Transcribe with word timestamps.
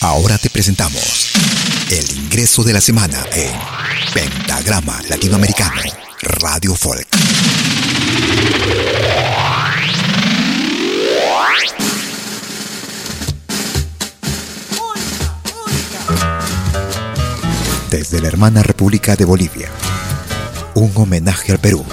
Ahora 0.00 0.38
te 0.38 0.48
presentamos 0.48 1.32
el 1.90 2.16
ingreso 2.16 2.62
de 2.62 2.72
la 2.72 2.80
semana 2.80 3.20
en 3.32 3.50
Pentagrama 4.14 5.00
Latinoamericano 5.08 5.82
Radio 6.22 6.76
Folk. 6.76 7.08
Desde 17.90 18.20
la 18.20 18.28
hermana 18.28 18.62
República 18.62 19.16
de 19.16 19.24
Bolivia, 19.24 19.68
un 20.74 20.92
homenaje 20.94 21.50
al 21.50 21.58
Perú, 21.58 21.84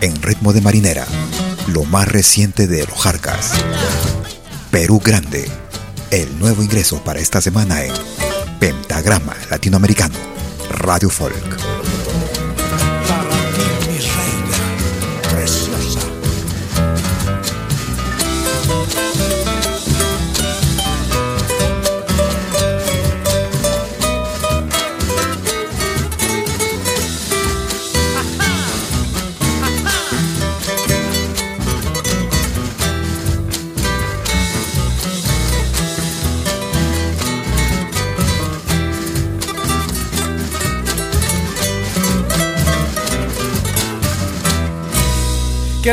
en 0.00 0.22
ritmo 0.22 0.52
de 0.52 0.60
marinera, 0.60 1.06
lo 1.66 1.82
más 1.84 2.06
reciente 2.06 2.68
de 2.68 2.86
los 2.86 3.00
Jarcas. 3.00 3.54
Perú 4.70 5.00
Grande, 5.04 5.50
el 6.10 6.38
nuevo 6.38 6.62
ingreso 6.62 7.02
para 7.04 7.20
esta 7.20 7.40
semana 7.40 7.84
en 7.84 7.92
Pentagrama 8.58 9.36
Latinoamericano, 9.50 10.14
Radio 10.70 11.08
Folk. 11.08 11.69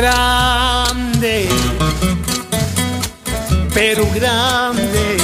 Grande, 0.00 1.48
pero 3.74 4.06
grande, 4.14 5.16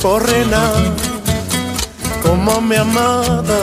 correla 0.00 0.72
como 2.22 2.62
mi 2.62 2.76
amada, 2.76 3.60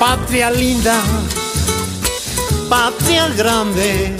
patria 0.00 0.50
linda, 0.50 1.00
patria 2.68 3.28
grande, 3.28 4.16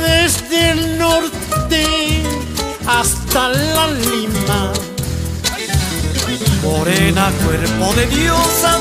desde 0.00 0.70
el 0.70 0.98
norte 0.98 2.22
hasta 2.86 3.48
la 3.48 3.86
Lima. 3.88 4.72
Morena, 6.62 7.32
cuerpo 7.44 7.92
de 7.94 8.06
diosa, 8.06 8.78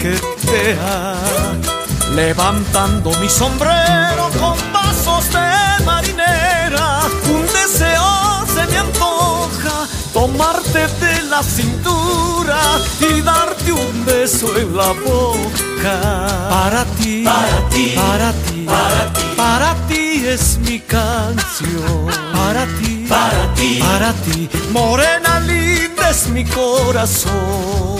coquetea, 0.00 1.14
levantando 2.14 3.10
mi 3.20 3.28
sombrero 3.28 4.30
con 4.38 4.56
pasos 4.72 5.28
de 5.30 5.84
marinera, 5.84 7.00
un 7.28 7.42
deseo 7.42 8.46
se 8.46 8.66
me 8.70 8.78
antoja, 8.78 9.86
tomarte 10.12 10.86
de 11.04 11.22
la 11.24 11.42
cintura 11.42 12.58
y 13.00 13.20
darte 13.20 13.72
un 13.72 14.04
beso 14.04 14.56
en 14.56 14.74
la 14.76 14.92
boca. 14.92 16.48
Para 16.50 16.84
ti, 16.98 17.22
Para 17.24 17.68
ti, 17.70 17.94
para 17.94 18.32
ti, 18.32 18.66
para 18.66 19.12
ti. 19.12 19.22
para 19.36 19.74
ti 19.88 20.22
es 20.26 20.58
mi 20.58 20.80
canción. 20.80 22.06
Para 22.32 22.66
ti, 22.66 23.06
Para 23.08 23.54
ti. 23.54 23.78
para 23.80 24.12
ti, 24.24 24.48
morena 24.72 25.40
linda 25.40 26.10
es 26.10 26.28
mi 26.28 26.44
corazón. 26.44 27.99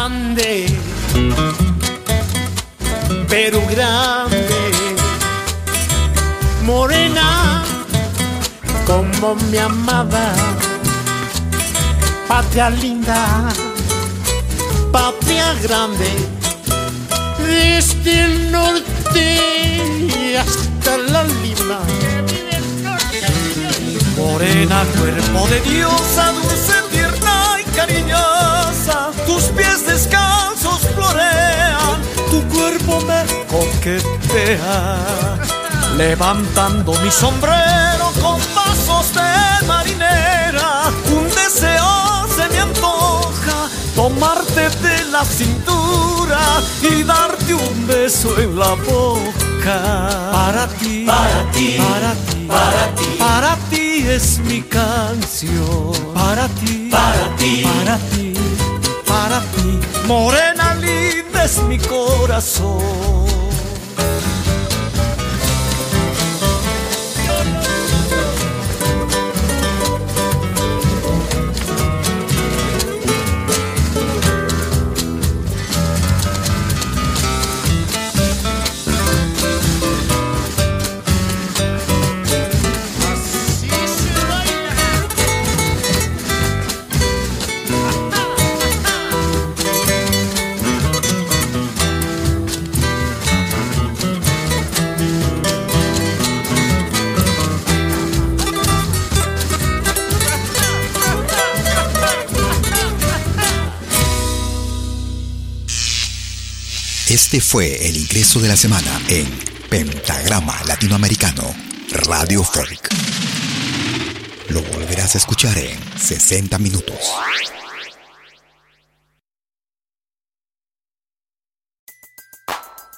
Pero 3.31 3.65
grande, 3.65 4.45
morena 6.63 7.63
como 8.85 9.35
mi 9.49 9.57
amada, 9.57 10.33
patria 12.27 12.69
linda, 12.69 13.47
patria 14.91 15.53
grande, 15.63 16.11
desde 17.39 18.25
el 18.25 18.51
norte 18.51 20.37
hasta 20.37 20.97
la 20.97 21.23
Lima. 21.23 21.79
Morena, 24.17 24.83
cuerpo 24.99 25.47
de 25.47 25.61
diosa, 25.61 26.33
dulce, 26.33 26.73
tierna 26.91 27.61
y 27.61 27.63
cariñosa. 27.77 28.40
Levantando 35.97 36.93
mi 37.03 37.11
sombrero 37.11 38.11
con 38.21 38.39
pasos 38.53 39.13
de 39.13 39.65
marinera, 39.67 40.89
un 41.15 41.23
deseo 41.29 42.27
se 42.35 42.49
me 42.49 42.59
antoja. 42.59 43.69
Tomarte 43.95 44.69
de 44.69 45.05
la 45.11 45.23
cintura 45.25 46.39
y 46.81 47.03
darte 47.03 47.53
un 47.53 47.87
beso 47.87 48.37
en 48.39 48.57
la 48.57 48.73
boca. 48.75 50.31
Para 50.31 50.67
ti, 50.67 51.05
Para 51.05 51.51
ti, 51.51 51.77
para 51.77 52.13
ti, 52.13 52.47
para 52.47 52.95
ti. 52.95 53.15
para 53.19 53.55
ti 53.69 54.05
es 54.07 54.39
mi 54.39 54.61
canción. 54.63 55.91
Para 56.13 56.47
ti, 56.47 56.89
Para 56.91 57.35
ti. 57.37 57.63
para 57.63 57.97
ti, 57.97 58.33
para 59.07 59.39
ti. 59.41 59.79
Morena 60.07 60.73
linda 60.75 61.43
es 61.45 61.57
mi 61.63 61.77
corazón. 61.77 62.81
Este 107.13 107.41
fue 107.41 107.89
el 107.89 107.97
ingreso 107.97 108.39
de 108.39 108.47
la 108.47 108.55
semana 108.55 108.89
en 109.09 109.27
Pentagrama 109.69 110.55
Latinoamericano, 110.65 111.43
Radio 112.07 112.41
Folk. 112.41 112.87
Lo 114.47 114.61
volverás 114.71 115.15
a 115.15 115.17
escuchar 115.17 115.57
en 115.57 115.77
60 115.99 116.57
minutos. 116.59 117.11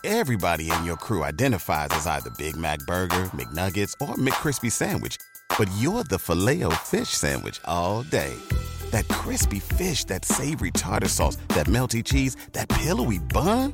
Everybody 0.03 0.69
in 0.69 0.85
your 0.85 0.97
crew 0.97 1.23
identifies 1.23 1.89
as 1.89 2.05
either 2.05 2.29
Big 2.37 2.55
Mac 2.55 2.81
Burger, 2.85 3.31
McNuggets, 3.33 3.95
or 3.99 4.15
McCrispy 4.17 4.71
Sandwich, 4.71 5.17
but 5.57 5.67
you're 5.79 6.03
the 6.03 6.19
filet 6.19 6.61
fish 6.83 7.09
Sandwich 7.09 7.59
all 7.65 8.03
day. 8.03 8.35
That 8.91 9.07
crispy 9.07 9.59
fish, 9.59 10.03
that 10.05 10.23
savory 10.23 10.69
tartar 10.69 11.07
sauce, 11.09 11.37
that 11.55 11.65
melty 11.65 12.03
cheese, 12.03 12.37
that 12.51 12.69
pillowy 12.69 13.17
bun. 13.17 13.73